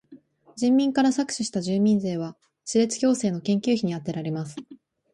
[0.55, 4.55] 人民から搾取した住民税は歯列矯正の研究費にあてられます。